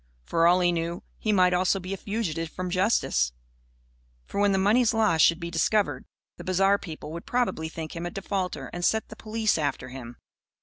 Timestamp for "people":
6.79-7.11